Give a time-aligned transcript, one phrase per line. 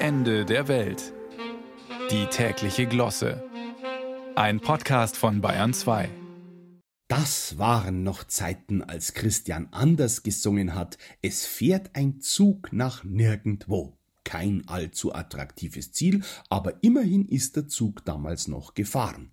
[0.00, 1.12] Ende der Welt.
[2.12, 3.42] Die tägliche Glosse.
[4.36, 6.08] Ein Podcast von Bayern 2.
[7.08, 13.98] Das waren noch Zeiten, als Christian Anders gesungen hat, es fährt ein Zug nach nirgendwo.
[14.22, 19.32] Kein allzu attraktives Ziel, aber immerhin ist der Zug damals noch gefahren.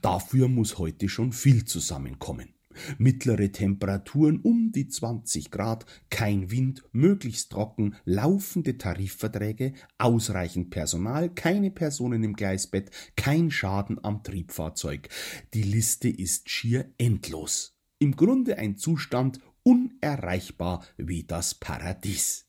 [0.00, 2.55] Dafür muss heute schon viel zusammenkommen.
[2.98, 11.70] Mittlere Temperaturen um die 20 Grad, kein Wind, möglichst trocken, laufende Tarifverträge, ausreichend Personal, keine
[11.70, 15.08] Personen im Gleisbett, kein Schaden am Triebfahrzeug.
[15.54, 17.76] Die Liste ist schier endlos.
[17.98, 22.46] Im Grunde ein Zustand unerreichbar wie das Paradies.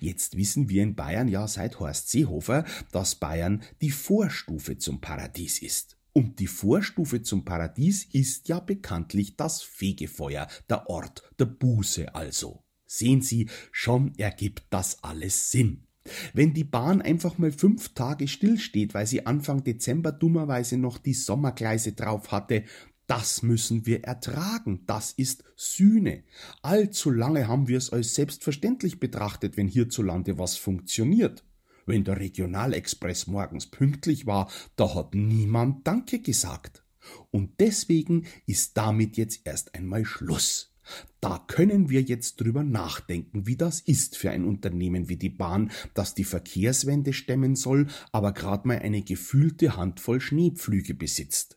[0.00, 5.62] Jetzt wissen wir in Bayern ja seit Horst Seehofer, dass Bayern die Vorstufe zum Paradies
[5.62, 5.96] ist.
[6.12, 12.64] Und die Vorstufe zum Paradies ist ja bekanntlich das Fegefeuer, der Ort der Buße also.
[12.84, 15.86] Sehen Sie, schon ergibt das alles Sinn.
[16.34, 21.14] Wenn die Bahn einfach mal fünf Tage stillsteht, weil sie Anfang Dezember dummerweise noch die
[21.14, 22.64] Sommergleise drauf hatte,
[23.06, 26.24] das müssen wir ertragen, das ist Sühne.
[26.62, 31.44] Allzu lange haben wir es als selbstverständlich betrachtet, wenn hierzulande was funktioniert.
[31.86, 36.84] Wenn der Regionalexpress morgens pünktlich war, da hat niemand Danke gesagt.
[37.30, 40.72] Und deswegen ist damit jetzt erst einmal Schluss.
[41.20, 45.70] Da können wir jetzt drüber nachdenken, wie das ist für ein Unternehmen wie die Bahn,
[45.94, 51.56] das die Verkehrswende stemmen soll, aber grad mal eine gefühlte Handvoll Schneepflüge besitzt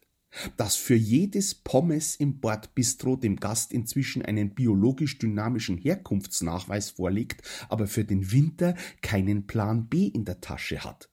[0.58, 7.88] dass für jedes Pommes im Bordbistro dem Gast inzwischen einen biologisch dynamischen Herkunftsnachweis vorlegt, aber
[7.88, 11.10] für den Winter keinen Plan B in der Tasche hat.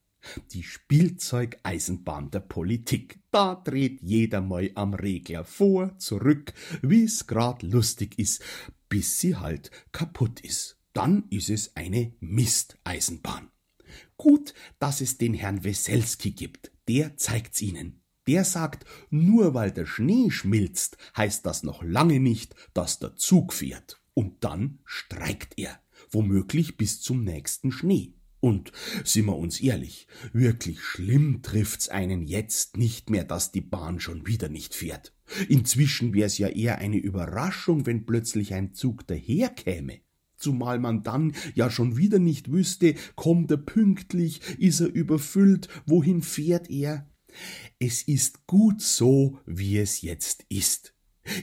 [0.52, 3.18] Die Spielzeugeisenbahn der Politik.
[3.32, 8.42] Da dreht jeder mal am Regler vor, zurück, wie's grad lustig ist,
[8.88, 10.78] bis sie halt kaputt ist.
[10.92, 13.50] Dann ist es eine Misteisenbahn.
[14.16, 16.70] Gut, dass es den Herrn Weselski gibt.
[16.88, 18.01] Der zeigt's Ihnen.
[18.26, 23.52] Der sagt, nur weil der Schnee schmilzt, heißt das noch lange nicht, dass der Zug
[23.52, 24.00] fährt.
[24.14, 25.80] Und dann streikt er,
[26.10, 28.14] womöglich bis zum nächsten Schnee.
[28.40, 28.72] Und
[29.04, 34.26] sind wir uns ehrlich, wirklich schlimm trifft's einen jetzt nicht mehr, dass die Bahn schon
[34.26, 35.14] wieder nicht fährt.
[35.48, 40.00] Inzwischen wär's ja eher eine Überraschung, wenn plötzlich ein Zug daherkäme.
[40.36, 46.20] Zumal man dann ja schon wieder nicht wüsste, kommt er pünktlich, ist er überfüllt, wohin
[46.20, 47.08] fährt er?
[47.78, 50.94] Es ist gut so, wie es jetzt ist.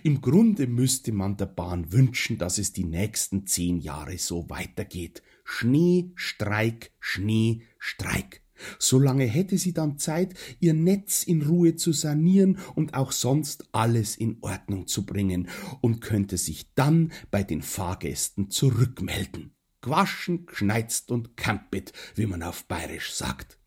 [0.04, 5.24] Im Grunde müsste man der Bahn wünschen, dass es die nächsten zehn Jahre so weitergeht.
[5.44, 8.44] Schnee, Streik, Schnee, Streik.
[8.78, 14.18] Solange hätte sie dann Zeit, ihr Netz in Ruhe zu sanieren und auch sonst alles
[14.18, 15.48] in Ordnung zu bringen
[15.82, 19.56] und könnte sich dann bei den Fahrgästen zurückmelden.
[19.82, 23.59] Gwaschen, geschneizt und kampet, wie man auf bayerisch sagt.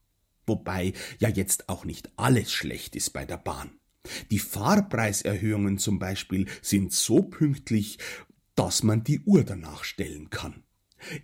[0.46, 3.70] Wobei ja jetzt auch nicht alles schlecht ist bei der Bahn.
[4.30, 7.98] Die Fahrpreiserhöhungen zum Beispiel sind so pünktlich,
[8.54, 10.64] dass man die Uhr danach stellen kann.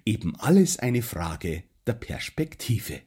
[0.04, 3.00] Eben alles eine Frage der Perspektive.